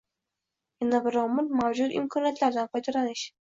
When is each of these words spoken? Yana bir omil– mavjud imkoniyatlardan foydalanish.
Yana 0.83 1.01
bir 1.09 1.17
omil– 1.25 1.53
mavjud 1.61 1.95
imkoniyatlardan 2.01 2.75
foydalanish. 2.75 3.31